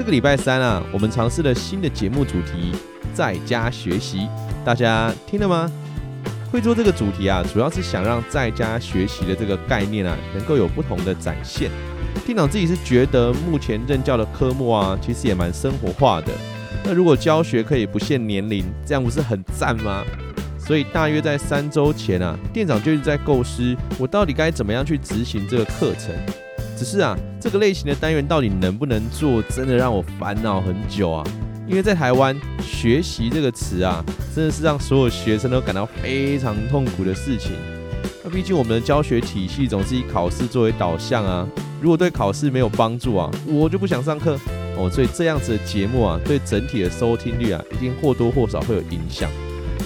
[0.00, 2.72] 这个礼拜三啊，我们尝试了新的节目主题，
[3.12, 4.26] 在家学习，
[4.64, 5.70] 大家听了吗？
[6.50, 11.70] 会做这个主题啊，主要是想让在家学习的这个概念啊，能够有不同的展现。
[12.24, 16.32] 店长自己是觉得，目前任教的科目啊，其实也蛮生活化的。
[16.82, 20.02] 那如果教学可以不限年龄，这样不是很赞吗？
[20.58, 26.14] 所以大约在三周前啊，店长就一直在构思，我到底该怎么样去执行这个课程。
[26.80, 31.22] 只是啊，这个类型的单元到底能不能做，真的让我烦恼很久啊。
[31.68, 34.02] 因为在台湾，学习这个词啊，
[34.34, 37.52] 真的是让所有学生都感到非常痛苦的事情。
[38.24, 41.46] 那毕竟我们的教学体系总是以考试作为导向啊，
[41.82, 44.38] 如果对考试没有帮助啊，我就不想上课
[44.78, 44.88] 哦。
[44.90, 49.30] 所以这样子的节目啊，对整体的收听率啊，一定或多或少会有影响。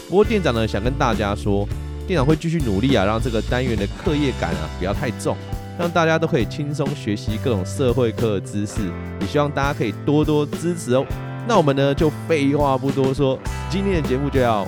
[0.09, 1.69] 不过店长呢，想跟大家说，
[2.07, 5.37] 店长会继续努力啊，让这个单元的课业感啊，不要太重。
[5.77, 8.81] 让大家都可以轻松学习各种社会课的知识，
[9.21, 11.05] 也希望大家可以多多支持哦。
[11.49, 14.67] 那我们呢，就废话不多说，今天的节目就要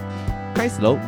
[0.54, 0.98] 开始喽。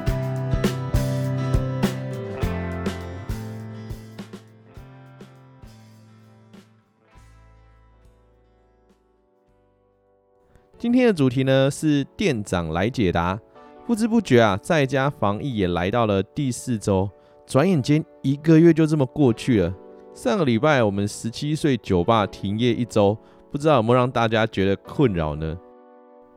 [10.78, 13.36] 今天的主题呢，是店长来解答。
[13.84, 17.10] 不知不觉啊，在家防疫也来到了第四周，
[17.46, 19.74] 转眼间一个月就这么过去了。
[20.20, 23.16] 上个礼拜，我们十七岁酒吧停业一周，
[23.52, 25.56] 不知道有没有让大家觉得困扰呢？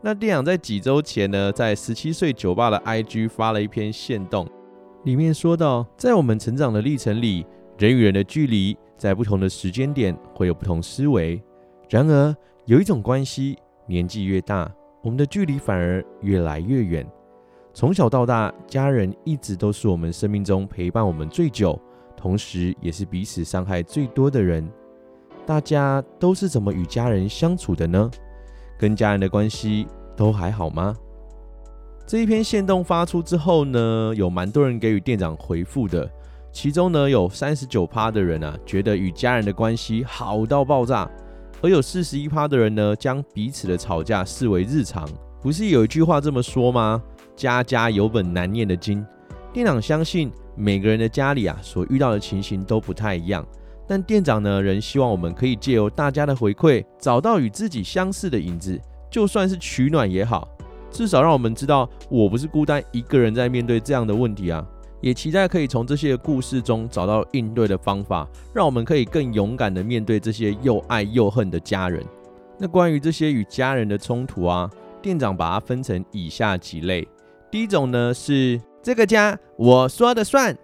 [0.04, 4.48] 那店长在几周前呢，在十七岁酒吧的 IG 发了一篇限动，
[5.04, 7.44] 里面说到，在我们成长的历程里，
[7.80, 11.42] 人与人的距离在不同的时间点会有不同思维。
[11.90, 12.36] 然而，
[12.66, 13.58] 有一种关系，
[13.88, 17.04] 年纪越大，我们的距离反而越来越远。
[17.74, 21.82] 从小到大，家人一直都是我们生命中陪伴我们最久。
[22.22, 24.70] 同时，也是彼此伤害最多的人。
[25.44, 28.12] 大家都是怎么与家人相处的呢？
[28.78, 30.96] 跟家人的关系都还好吗？
[32.06, 36.08] 这一篇限动发出之后呢，有蛮多人给予店长回复的。
[36.52, 41.10] 其中呢，有三十九趴的人啊，觉得与家人的关系好到爆炸；
[41.64, 45.10] 而有四十一趴的人呢，将彼此的吵架视为日常。
[45.42, 47.02] 不是有一句话这么说吗？
[47.36, 49.04] 家家有本难念的经。
[49.52, 50.32] 店长相信。
[50.56, 53.46] 每个人的家里啊，所遇到的情形都不太一样，
[53.88, 58.80] 但店长呢，仍希望我们可以借由大家的回馈，找到与自己相似的影子，
[59.10, 60.48] 就算是取暖也好，
[60.92, 64.66] 至少让我们知道我不是孤单一个人在面对这样的问题啊。
[65.00, 72.06] 也期待可以从这些故事中找到应对的方法，让我们可以更勇敢地面对这些又爱又恨的家人。
[72.60, 74.70] 那关于这些与家人的冲突啊，
[75.02, 77.08] 店长把它分成以下几类。
[77.50, 78.62] 第一种呢是。
[78.84, 80.58] 这个家我说的算，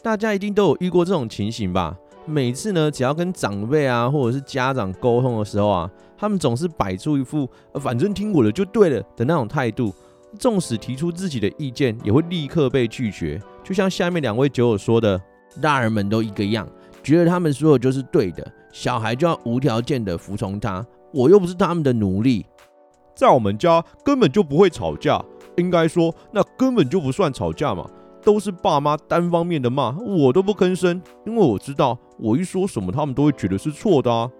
[0.00, 1.96] 大家一定都有遇过这种情形吧？
[2.24, 9.92] 每次呢，只要跟长辈啊或者是家长沟通的时候啊，他们总是摆出一副反正听我的就对了的那种态度，
[10.38, 13.42] 纵使提出自己的意见，也会立刻被拒绝。
[13.64, 15.20] 就像下面两位酒友说的，
[15.60, 16.68] 大人们都一个样，
[17.02, 22.46] 觉得他们说的就是对的，小孩就要无条件的服从他，我又不是他们的奴隶，
[23.16, 25.20] 在我们家根本就不会吵架。
[25.56, 27.88] 应该说，那根本就不算吵架嘛，
[28.22, 34.30] 都是爸妈单方面的骂，我都不吭声，因为我知道，我一说什么，他们都会觉得是错的啊。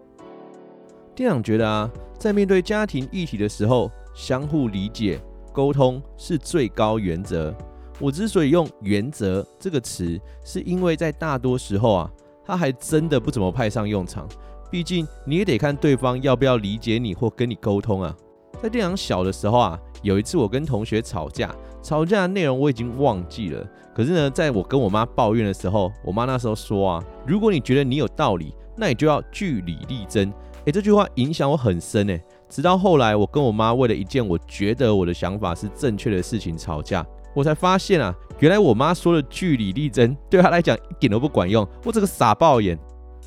[1.14, 1.88] 店长觉得啊，
[2.18, 5.20] 在面对家庭议题的时候，相互理解、
[5.52, 7.54] 沟通是最高原则。
[8.00, 12.10] 我之所以用“原则”这个词，是因为在大多时候啊，
[12.44, 14.26] 它还真的不怎么派上用场。
[14.68, 18.12] 毕竟你也得看对方要不要理解你或跟你沟通啊。
[18.60, 19.78] 在店长小的时候啊。
[20.04, 21.50] 有一次我跟同学吵架，
[21.82, 23.66] 吵架的内容我已经忘记了。
[23.94, 30.30] 可是呢，在我跟我妈抱怨的时候，我妈那时候说啊，如果你觉得你有道理，那你就要据理力争。
[30.66, 32.22] 诶，这句话影响我很深诶。
[32.50, 37.04] 直到后来，我跟我妈为了一件我觉得我的想法是正确的事情吵架，
[37.34, 41.66] 我才发现啊，原来我妈说的据理力争对她来讲一点都不管用。
[41.82, 42.78] 我这个傻爆眼。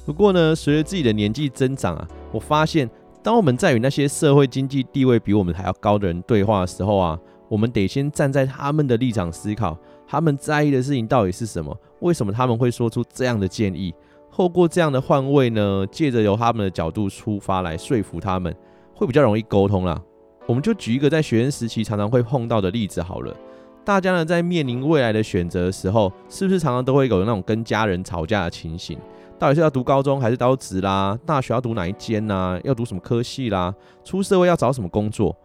[0.05, 2.87] 不过呢，随着自己的年纪增长啊，我发现。
[3.27, 7.19] 当我们在与那些社会经济地位比我们还要高的人对话的时候啊，
[7.49, 9.77] 我们得先站在他们的立场思考，
[10.07, 11.77] 他们在意的事情到底是什么？
[11.99, 13.93] 为什么他们会说出这样的建议？
[14.31, 18.55] 透过这样的换位呢，借着由他们的角度出发来说服他们，
[18.95, 20.01] 会比较容易沟通啦。
[20.45, 23.35] 我们就举一个在学生时期常常会碰到的例子好了。
[23.83, 28.97] 大家呢在面临未来的选择的时候，是不是常常都会有那种跟家人吵架的情形？
[29.39, 31.17] 到底是要读高中还是高职啦？
[31.23, 32.59] 大学要读哪一间呐？
[32.63, 33.73] 要读什么科系啦？
[34.03, 35.35] 出社会要找什么工作？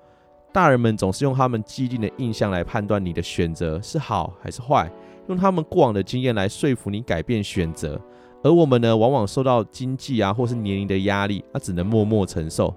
[0.51, 4.91] 大人们总是用他们既定的印象来判断你的选择是好还是坏，
[5.29, 8.01] 用他们过往的经验来说服你改变选择。
[8.43, 12.75] 而我们呢，往往受到经济啊或是年龄的压力，啊只能默默承受。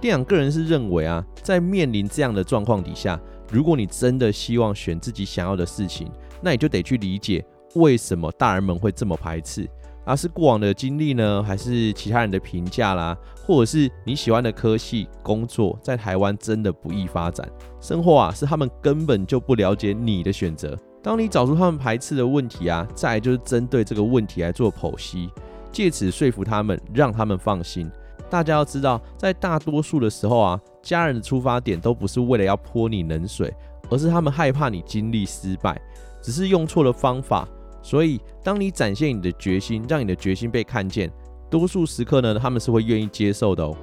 [0.00, 3.18] 店长个人是认为啊，在面临这样的状况底下，
[3.50, 6.10] 如果你真的希望选自己想要的事情，
[6.42, 7.44] 那你就得去理解
[7.74, 9.68] 为什么大人们会这么排斥。
[10.08, 13.14] 而是过往的经历呢，还是其他人的评价啦，
[13.46, 17.46] 或者是你喜欢的科系、工作，在台湾真的不易发展。
[17.78, 20.74] 生活啊，是他们根本就不了解你的选择。
[21.02, 25.28] 当你找出他们排斥的问题啊，再就是针对这个问题来做剖析，
[25.70, 27.90] 借此说服他们，让他们放心。
[28.30, 33.52] 大家要知道，在大多数的时候啊，家人的出发点都不是为了要泼你冷水，
[33.90, 35.78] 而是他们害怕你经历失败，
[36.22, 37.46] 只是用错了方法。
[37.88, 41.10] 所以，当你展现你的决心，让你的决心被看见，
[41.48, 43.74] 多数时刻呢，他们是会愿意接受的哦。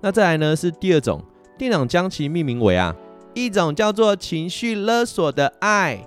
[0.00, 1.20] 那再来呢，是第二种，
[1.58, 2.94] 店长将其命名为啊，
[3.34, 6.06] 一种叫做情绪勒索的爱。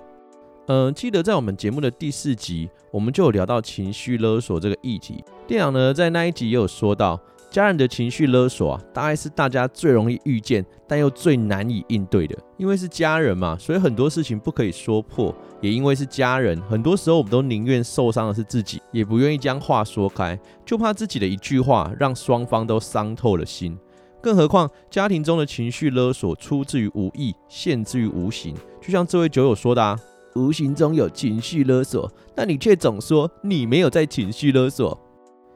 [0.68, 5.22] 嗯、记得在我们节目的第四集，我们就有聊到情绪勒索这个议题。
[5.46, 7.20] 店长呢，在那一集也有说到。
[7.52, 12.34] 家人的情绪勒索啊，大概是大家最容易遇见，但又最难以应对的。
[12.56, 15.34] 因为是家人嘛，所以很多事情不可以说破。
[15.60, 23.78] 也因为是家人，很多时候我们都宁愿受伤的是自己，也不愿意将话说开，就怕自己的一句话让双方都伤透了心。
[24.22, 28.54] 更何况家庭中的情绪勒索出自于无意，现之于无形。
[28.80, 30.00] 就像这位酒友说的啊，
[30.36, 34.98] 无形中有情绪勒索，但你却总说你没有在情绪勒索。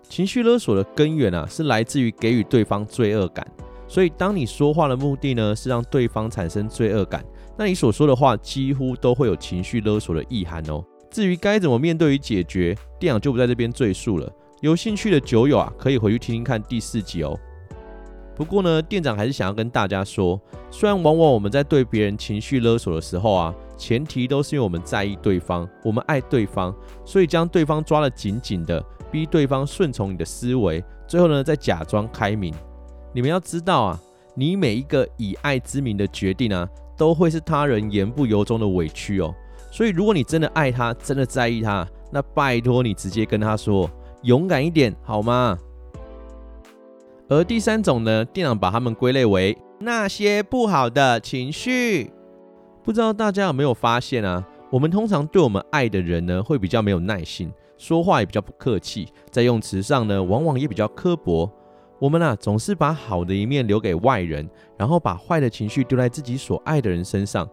[0.09, 3.47] 情绪勒索的根源啊，是来自于给予对方罪恶感。
[3.89, 7.25] 所以，当你说话的目的呢，是让对方产生罪恶感，
[7.57, 10.85] 那你所说的话几乎都会有情绪勒索的意涵哦。
[11.11, 14.31] 至于该怎么面对与解决，店长就不在这边赘述了。
[14.61, 17.39] 有兴趣的酒友啊，可以回去听听看第四集哦。
[18.35, 20.39] 不过呢，店长还是想要跟大家说，
[20.71, 26.75] 虽然往往我们在对别人情绪勒索的时候啊，前提都是因为我们在意对方，我们爱对方，
[27.05, 28.85] 所以将对方抓得紧紧的。
[29.11, 32.55] 逼对方顺从你的思维，最后呢，再假装开明。
[33.13, 34.01] 你们要知道啊，
[34.35, 39.35] 你每一个以爱之名的决定啊，都会是他人言不由衷的委屈哦。
[39.71, 43.91] 所以，如果你真的爱他，真的在意他，那拜托你直接跟他说，
[44.23, 45.59] 勇敢一点，好吗？
[47.29, 52.11] 而第三种呢，店长把他们归类为那些不好的情绪。
[52.85, 54.47] 不知道大家有没有发现啊？
[54.71, 57.53] 我们通常对我们爱的人呢，会比较没有耐心。
[57.77, 61.51] 说话也比较不客气，在用词上呢，往往也比较刻薄。
[61.99, 67.49] 我们啊，总是把好的一面留给外人，然后把坏的情绪丢在自己所爱的人身上。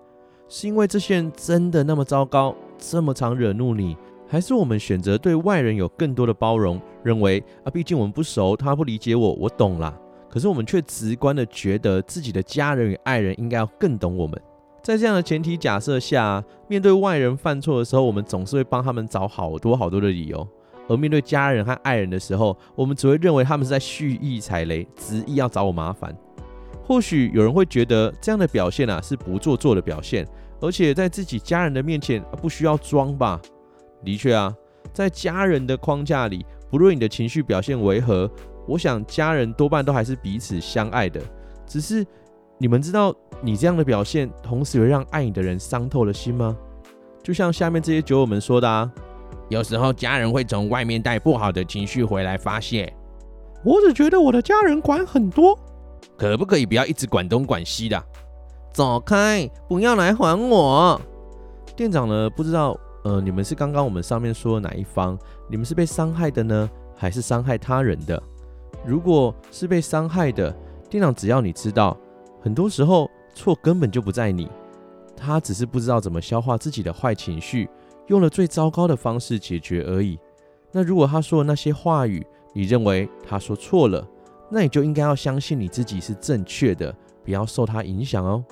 [0.49, 3.95] 是因为这些人真的那么糟糕，这么常惹怒你，
[4.27, 9.97] 还是我们选择对外人有更多的包容，认为啊，毕竟我们不熟，他不理解我，我懂啦。
[10.29, 14.39] 可是我们却直观的觉得自己的家人与爱人应该要更懂我们。
[14.83, 20.45] 在这样的前提假设下，面对外人犯错的时候，我们总是会帮他们找好多好多的理由；
[20.89, 26.13] 而面对家人和爱人的时候，我们只会认为他们是在蓄意踩雷，执意要找我麻烦。
[26.83, 30.27] 或许有人会觉得这样的表现啊是不做作的表现，
[30.59, 33.39] 而且在自己家人的面前不需要装吧？
[34.03, 34.53] 的确啊，
[34.91, 38.29] 在家人的框架里，不论你的情绪表现为何，
[38.67, 41.21] 我想家人多半都还是彼此相爱的，
[41.65, 42.05] 只是。
[42.57, 46.55] 你们知道，你这样的表现，同时会让爱你的人伤透了心吗？
[47.21, 48.89] 就像下面这些酒友们说的啊，
[49.49, 52.93] 有时候家人会从外面带不好的情绪回来发泄。
[53.63, 55.57] 我只觉得我的家人管很多，
[56.17, 58.01] 可不可以不要一直管东管西的？
[58.73, 60.99] 走开，不要来还我。
[61.75, 62.29] 店长呢？
[62.29, 65.17] 不知道，呃，你们是刚刚我们上面说的哪一方？
[65.49, 68.21] 你们是被伤害的呢，还是伤害他人的？
[68.85, 70.53] 如果是被伤害的，
[70.89, 71.97] 店长只要你知道。
[72.43, 74.49] 很多时候错根本就不在你，
[75.15, 77.69] 他只是不知道怎么消化自己的坏情绪，
[78.07, 80.19] 用了最糟糕的方式解决而已。
[80.69, 82.21] 那如果他说的那些话语，
[82.53, 84.05] 你认为他说错了，
[84.49, 88.43] 那你就应该要相信你自己是正确的，不要受他影响哦。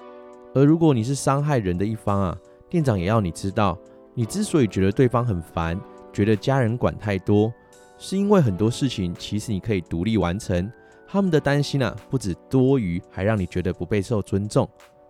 [0.53, 2.37] 而如果你是伤害人的一方啊，
[2.69, 3.77] 店长也要你知道，
[4.13, 5.77] 你之所以觉得对方很烦，
[6.13, 7.53] 觉得家人管太多，
[7.97, 10.71] 是因为很多事情其实你可以独立完成。
[11.11, 14.65] 他们的担心啊，不止多余，还让你觉得不被受尊重。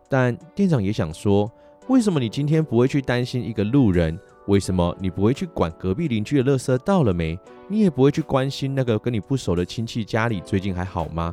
[0.09, 1.49] 但店长也想说，
[1.89, 7.37] 为什么你今天不会去担心一个路人，为什么你不会去管隔壁邻居的垃圾倒了没？
[7.67, 11.31] 你也不会去关心那个跟你不熟的亲戚家里最近还好吗？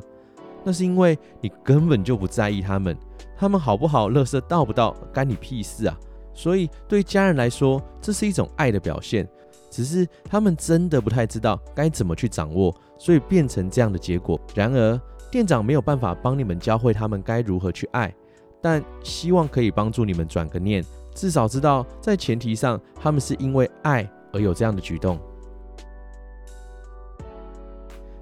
[0.63, 2.95] 那是因为你根本就不在意他们，
[3.39, 5.99] 他们好不好，垃圾倒不倒，干你屁事啊！
[6.35, 9.27] 所以对家人来说，这是一种爱的表现，
[9.71, 14.41] 只是他们真的不太知道该怎么去掌握，所以变成这样的结果。
[14.55, 18.15] 然而，店长没有办法帮你们教会他们该如何去爱，
[18.63, 20.85] 但希望可以帮助你们转个念。
[21.15, 25.19] 至少知道，在前提上，他们是因为爱而有这样的举动。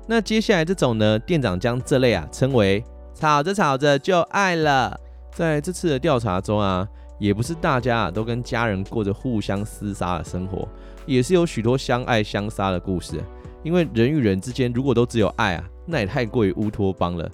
[0.06, 4.98] 那接下来这种呢，店长将这类啊称为“吵着吵着就爱了”。
[5.34, 6.88] 在这次的调查中啊，
[7.18, 10.66] 也不是大家都跟家人过着互相厮杀的生活，
[11.06, 13.22] 也是有许多相爱相杀的故事。
[13.62, 17.28] 因为人与人之间如果都只有爱啊，那也太过于乌托邦了。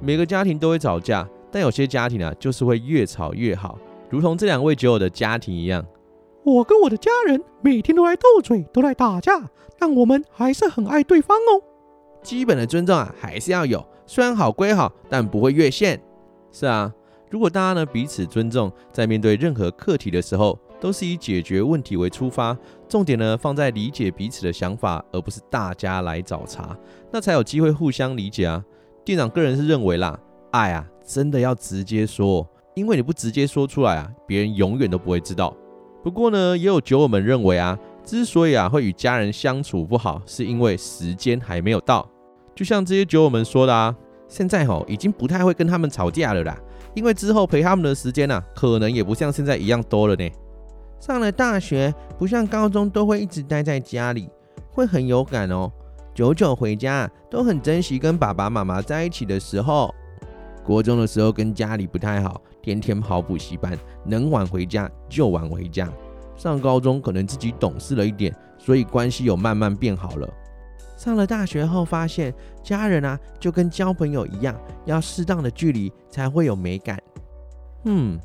[0.00, 3.78] 每个家庭都会吵架，但有些家庭啊，就是会越吵越好。
[4.10, 5.84] 如同这两位酒友的家庭一样，
[6.44, 11.62] 我跟我的家人每天都来斗嘴，都来打架，但我们还是很爱对方哦。
[12.22, 16.00] 基本的尊重啊，还是要有，虽然好归好，但不会越线。
[16.52, 16.92] 是啊，
[17.30, 22.56] 如果大家呢彼此尊重，在面对任何课题的时候，都是以解决问题为出发，
[22.88, 26.76] 重点呢放在理解彼此的想法，而不是大家来找茬，
[27.10, 28.64] 那才有机会互相理解啊。
[29.04, 30.18] 店长个人是认为啦，
[30.50, 32.46] 爱啊，真的要直接说。
[32.74, 35.52] 因为你不直接说出来啊，别人永远都不会知道。
[36.04, 42.08] 不过呢，也有酒友们认为啊，之所以啊会与家人相处不好，是因为时间还没有到。
[42.54, 43.92] 就像这些酒友们说的啊，
[44.28, 46.56] 现在吼已经不太会跟他们吵架了啦，
[46.94, 50.30] 因为之后陪他们的时间啊，可能也不像现在一样多了呢。
[51.00, 54.28] 上了大学，不像高中都会一直待在家里，
[54.70, 55.70] 会很有感哦。
[56.14, 59.94] 久久回家，都很珍惜跟爸爸妈妈在一起的时候。
[60.64, 65.88] 国中的时候跟家里不太好，天天跑补习班，能晚回家就晚回家。
[66.36, 70.28] 上高中可能自己懂事了一点，所以关系有慢慢变好了。
[70.96, 77.00] 上了大学后发现，家人啊就跟交朋友一样，要适当的距离才会有美感。
[77.84, 78.18] 嗯，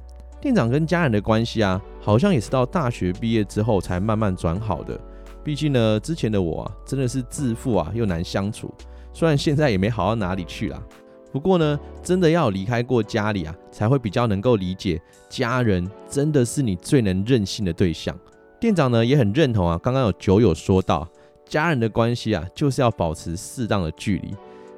[0.44, 5.00] 店长跟家人的关系啊，好像也是到大学毕业之后才慢慢转好的。
[5.42, 8.70] 毕竟呢，之前的我啊，真的是自负啊又难相处，
[9.14, 10.84] 虽然现在也没好到哪里去啦。
[11.32, 18.14] 不过呢，真的要离开过家里啊，才会比较能够理解家人真的是你最能任性的对象。
[18.60, 21.08] 店长呢也很认同啊，刚刚有酒友说到，
[21.46, 24.36] 家人的关系啊，就是要保持适当的距离，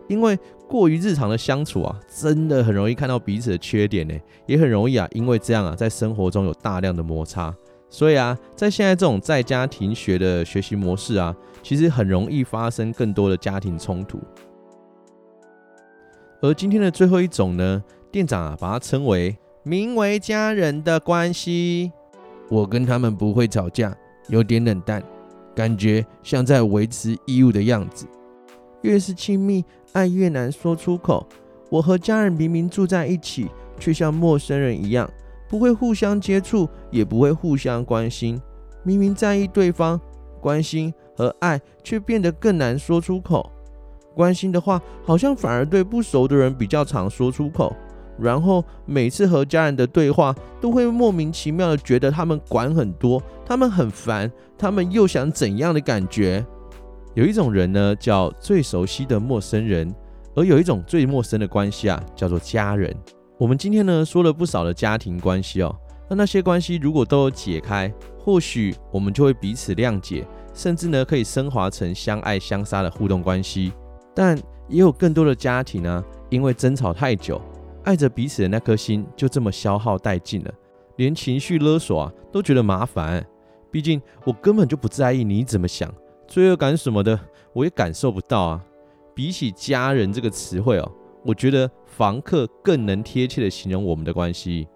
[0.07, 4.13] 因为过于日常的相处啊，真的很容易看到彼此的缺点呢，
[4.45, 7.53] 也很容易啊，因为这样啊，在生活中有大量的摩擦。
[7.89, 14.19] 所以啊，在现在这种在家停学的学习模式啊，其实很容易发生更多的家庭冲突。
[16.41, 21.91] 而今天的最后一种呢，店长啊把它称为名为家人的关系。
[22.49, 23.95] 我跟他们不会吵架，
[24.27, 25.01] 有点冷淡，
[25.55, 28.05] 感觉像在维持义务的样子。
[28.81, 31.25] 越是亲密，爱越难说出口。
[31.69, 33.47] 我和家人明明住在一起，
[33.79, 35.09] 却像陌生人一样，
[35.49, 38.39] 不会互相接触，也不会互相关心。
[38.83, 39.99] 明明在意对方，
[40.41, 43.49] 关心和爱却变得更难说出口。
[44.13, 47.73] 关心的话，好像反而对不熟的人比较常说出口。
[48.17, 56.45] 然后每次和家人的对话，都会莫名其妙的觉得他们管很多，他们很烦，他们又想怎样的感觉？
[57.15, 59.87] 有一种人呢，叫最熟悉的陌生人；
[60.35, 62.93] 而有一种最陌生的关系啊，叫做家人。
[63.37, 65.73] 我们今天呢，说了不少的家庭关系哦。
[66.09, 73.71] 那那些关系如果都有解开，或许我们就会彼此谅解，甚至呢，可以升华成相爱相杀的互动关系。
[74.13, 77.41] 但也有更多的家庭呢、因为争吵太久，
[77.85, 80.53] 爱着彼此的那颗心就这么消耗殆尽了，
[80.97, 83.25] 连情绪勒索啊都觉得麻烦。
[83.71, 85.89] 毕竟我根本就不在意你怎么想，
[86.27, 87.19] 罪恶感什么的
[87.53, 88.63] 我也感受不到啊。
[89.13, 90.91] 比起家人这个词汇哦，
[91.23, 94.67] 我觉得房客更能贴切的形容我们的关系。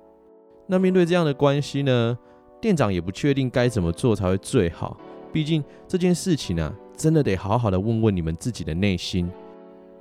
[0.68, 2.18] 那面对这样的关系呢，
[2.62, 4.98] 店长也不确定该怎么做才会最好。
[5.32, 6.74] 毕竟这件事情、啊。
[7.00, 9.32] 真的得好好的问问你们自己的内心，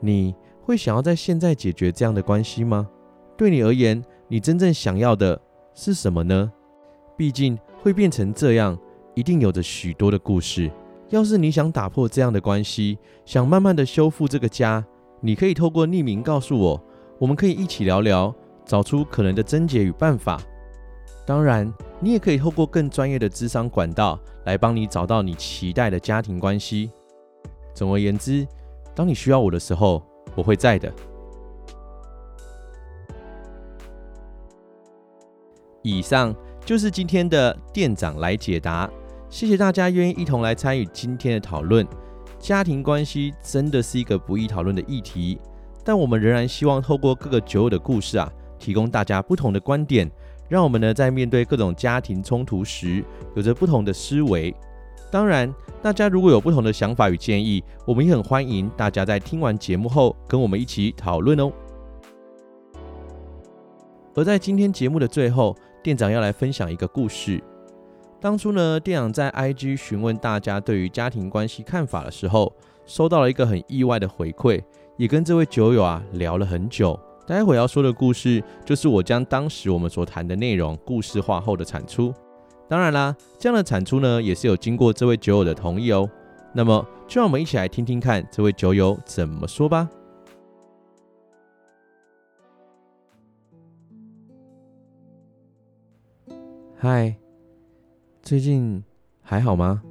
[0.01, 2.89] 你会想要在现在解决这样的关系吗？
[3.37, 5.41] 对你而言，你真正想要的
[5.75, 6.53] 是什么呢？
[7.17, 8.77] 毕竟会变成这样，
[9.15, 10.69] 一定有着许多的故事。
[11.11, 14.85] 要是你想打破这样的关系，想慢慢的修复这个家，
[15.21, 16.85] 你可以透过匿名告诉我，
[17.19, 18.35] 我们可以一起聊聊，
[18.67, 20.39] 找出可能的症结与办法。
[21.27, 26.91] 当然，你也可以透过更专业的咨商管道来帮你找到你期待的家庭关系。
[27.75, 28.47] 总而言之，
[28.95, 30.03] 当你需要我的时候，
[30.35, 30.93] 我会在的。
[35.83, 36.35] 以上
[36.67, 38.91] 就是今天的店长来解答。
[39.31, 41.87] 谢谢大家愿意一同来参与今天的讨论。
[42.39, 45.39] 家庭关系真的是一个不易讨论的议题，
[45.85, 50.11] 但我们仍然希望透过各个酒友的故事啊，提供大家不同的观点，
[50.49, 53.05] 让我们呢在面对各种家庭冲突时，
[53.35, 54.55] 有着不同的思维。
[55.11, 61.53] 当然，大家如果有不同的想法与建议，我们也很欢迎大家在听完节目后跟我们一起讨论哦。
[64.15, 67.43] 而在今天节目的最后，店长要来分享一个故事。
[68.21, 72.53] 当初呢，店长在 IG 询问大家对于家庭关系看法的时候，
[72.85, 74.61] 收到了一个很意外的回馈，
[74.97, 76.99] 也跟这位酒友啊聊了很久。
[77.27, 82.13] 待会要说的故事，就是我将当时我们所谈的内容故事化后的产出。
[82.69, 86.09] 当然啦，这样的产出呢，也是有经过这位酒友的同意哦。
[86.53, 89.89] 那么，就让我们一起来听听看这位酒友怎么说吧。
[96.77, 97.15] 嗨，
[98.29, 98.85] 最近
[99.23, 99.83] 还好吗？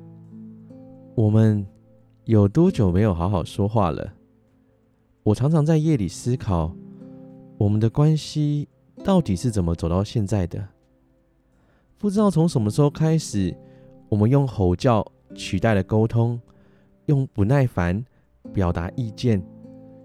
[1.16, 1.66] 我们
[2.26, 4.14] 有多久没有好好说话了？
[5.24, 6.72] 我常常在夜里思考，
[7.58, 8.70] 我们的关系
[9.04, 10.64] 到底是怎么走到现在的？
[11.98, 13.58] 不知道从什么时候开始，
[14.08, 15.04] 我们用吼叫
[15.34, 16.40] 取代了沟通，
[17.08, 18.06] 用不耐烦
[18.54, 19.44] 表达意见，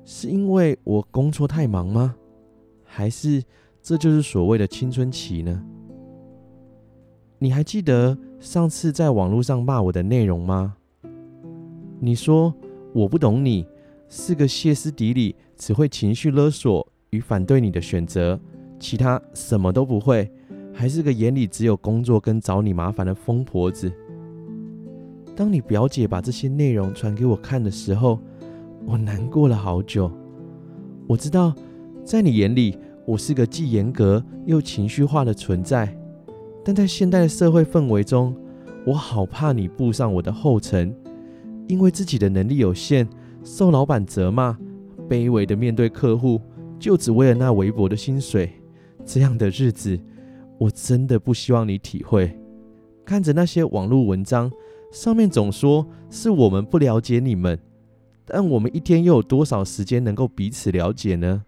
[0.06, 2.16] 是因为我工作太忙吗？
[2.82, 3.44] 还是
[3.82, 5.62] 这就是所谓的青春期呢？
[7.42, 10.76] 你还记得上次在网络上骂我的内容吗？
[11.98, 12.54] 你说
[12.92, 13.66] 我不懂你，
[14.08, 18.38] 是个歇斯底里，只会情绪勒索与反对你的选择，
[18.78, 20.30] 其他什么都不会。
[20.72, 23.92] 还是个眼里只有工作跟找你麻烦的疯婆子。
[25.34, 28.20] 当你表姐把这些内容传给我看的时候，
[28.86, 30.08] 我难过了好久。
[31.08, 31.52] 我知道，
[32.04, 35.98] 在你眼里，我是个既严格又情绪化的存在。
[36.64, 38.36] 但在现代的社会氛围中，
[38.86, 40.94] 我好怕你步上我的后尘，
[41.68, 43.08] 因为自己的能力有限，
[43.44, 44.56] 受老板责骂，
[45.08, 46.40] 卑微的面对客户，
[46.78, 48.52] 就只为了那微薄的薪水。
[49.04, 49.98] 这样的日子。
[50.58, 52.38] 我真的不希望你体会，
[53.04, 54.48] 看着那些网络文章，
[54.92, 57.58] 上面总说是我们不了解你们，
[58.24, 61.42] 但我们一天又有多少时间能够彼此了解呢？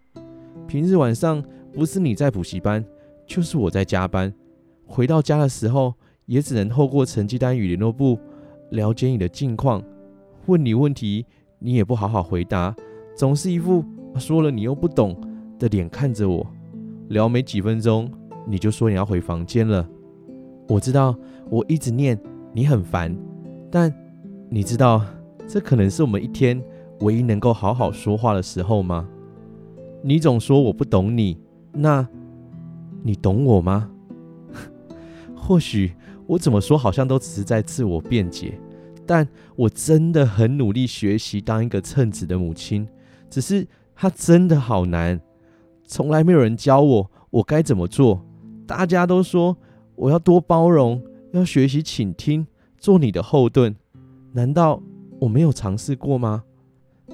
[0.67, 2.83] 平日晚上不是你在补习班，
[3.25, 4.33] 就是我在加班，
[4.85, 5.93] 回到家的时候
[6.25, 8.17] 也只能透过成绩单与联络簿
[8.71, 9.83] 了解你的近况，
[10.45, 11.25] 问你问题
[11.59, 12.75] 你也不好好回答，
[13.15, 13.83] 总是一副
[14.15, 15.15] 说了你又不懂
[15.57, 16.45] 的脸看着我，
[17.09, 18.09] 聊没几分钟。
[18.47, 19.87] 你就说你要回房间了，
[20.67, 21.15] 我知道
[21.49, 22.15] 我一直念
[22.53, 23.15] 你很烦，
[23.71, 23.91] 但
[24.51, 25.03] 你知道
[25.47, 26.61] 这可能是我们一天
[26.99, 29.09] 唯一能够好好说话的时候吗？
[30.03, 31.39] 你总说我不懂你，
[31.71, 32.07] 那
[33.01, 33.89] 你懂我吗？
[35.45, 35.93] 或许
[36.25, 38.57] 我怎么说好像都只是在自我辩解，
[39.05, 42.87] 但我真的很努力学习当一个称职的母亲，
[43.29, 45.21] 只是它真的好难，
[45.85, 48.25] 从来没有人教我我该怎么做。
[48.65, 49.55] 大家都说
[49.95, 50.99] 我要多包容，
[51.31, 52.47] 要学习倾听，
[52.79, 53.75] 做你的后盾。
[54.33, 54.81] 难道
[55.19, 56.43] 我没有尝试过吗？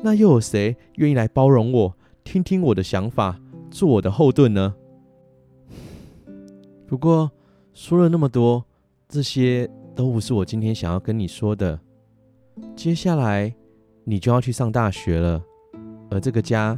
[0.02, 4.74] 那又有谁愿意来包容我，听听我的想法，做我的后盾呢？
[6.88, 7.30] 不过
[7.74, 8.66] 说了那么多，
[9.08, 11.80] 这些都不是我今天想要跟你说的。
[12.76, 13.54] 接下来
[14.04, 15.42] 你就要去上大学了，
[16.10, 16.78] 而这个家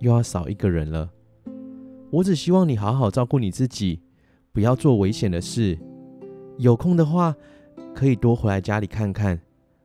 [0.00, 1.10] 又要少一个人了。
[2.10, 4.00] 我只希望你好好照顾你自己，
[4.52, 5.78] 不要做危险的事。
[6.58, 7.34] 有空的话，
[7.94, 9.40] 可以多回来家里看看，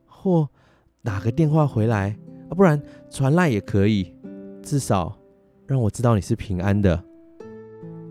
[0.05, 0.49] 或
[1.03, 2.17] 打个电话回来，
[2.49, 4.13] 啊，不然传赖也可以，
[4.61, 5.17] 至少
[5.65, 7.01] 让我知道你是平安的。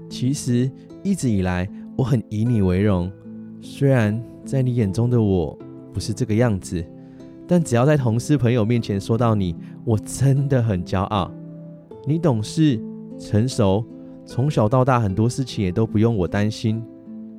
[0.08, 0.70] 其实
[1.02, 1.68] 一直以来，
[2.02, 3.08] 我很以你为荣，
[3.60, 5.56] 虽然在你眼中的我
[5.94, 6.84] 不是这个样子，
[7.46, 11.30] 但只要在同事朋友面前说到你，我真的很骄傲。
[12.04, 12.80] 你懂事、
[13.20, 13.86] 成熟。
[14.26, 16.82] 从小到大，很多事情也都不用我担心。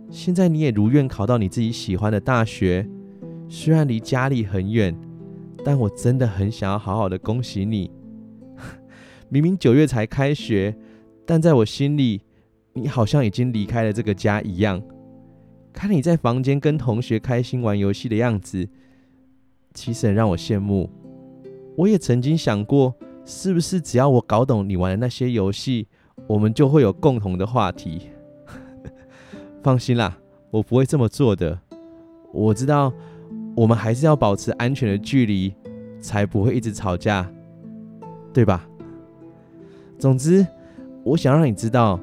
[0.10, 2.88] 现在你也如愿考到你自己喜欢的大学，
[3.50, 4.98] 虽然离家里很远，
[5.66, 7.92] 但我真的很想要好好的恭喜你。
[9.28, 10.74] 明明九月才开学，
[11.26, 12.22] 但在我心里，
[12.74, 14.82] 你好像已经离开了这个家一样。
[15.72, 18.68] 看你在房间跟同学开心玩游戏的样子，
[19.74, 20.90] 其实很让我羡慕。
[21.76, 22.94] 我也曾经想过，
[23.26, 25.88] 是不是只要我搞懂你玩的那些游戏，
[26.28, 28.10] 我们就会有共同的话题。
[29.64, 30.18] 放心啦，
[30.52, 31.60] 我不会这么做的。
[32.32, 32.94] 我知道，
[33.56, 35.54] 我们还是要保持安全的距离，
[36.00, 37.28] 才不会一直吵架，
[38.32, 38.68] 对吧？
[39.98, 40.46] 总之，
[41.04, 42.00] 我想让你知道，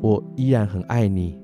[0.00, 1.38] 我依然很爱你。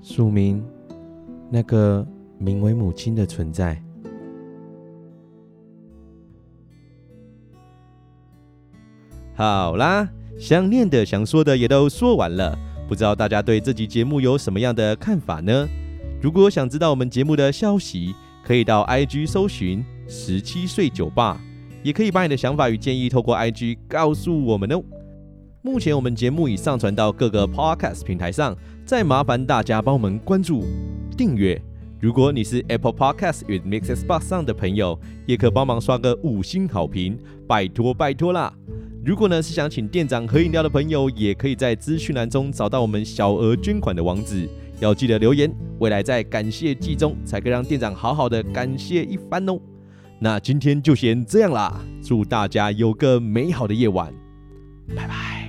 [0.00, 0.62] 署名：
[1.50, 2.06] 那个
[2.38, 3.80] 名为母亲的存在。
[9.34, 15.66] 好啦，想念的、想说的也都说完了，不知道大家对这集节目有什么样的看法呢？
[16.20, 21.40] 如果想知道我们节目的消息，可以到 IG 搜寻十七岁酒吧，
[21.82, 24.82] 也可以把你的想法与建议透过 IG 告诉我们哦。
[25.62, 30.64] 目前我们节目已上传到各个 Podcast 平台上，再麻烦大家帮我们关注、
[31.16, 31.60] 订阅。
[32.00, 38.52] 如果你是 Apple Podcast 与 Mixes Box 上的朋友，也可帮忙刷个五星好评，拜托拜托啦！
[39.04, 44.48] 如果呢是想请店长喝饮料的朋友，也可以在资讯栏中找到我们小额捐款的网址，
[44.82, 49.56] 要记得留言，未来在感谢季中才可以让店长好好的感谢一番哦。
[50.18, 54.12] 那今天就先这样啦，祝大家有个美好的夜晚，
[54.94, 55.41] 拜拜。